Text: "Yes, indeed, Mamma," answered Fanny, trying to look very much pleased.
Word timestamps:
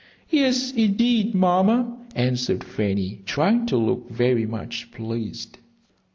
"Yes, 0.31 0.71
indeed, 0.71 1.35
Mamma," 1.35 1.95
answered 2.15 2.63
Fanny, 2.63 3.21
trying 3.27 3.67
to 3.67 3.77
look 3.77 4.09
very 4.09 4.47
much 4.47 4.89
pleased. 4.91 5.59